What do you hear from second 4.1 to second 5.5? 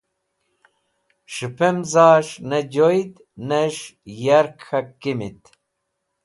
yark k̃hak kimit.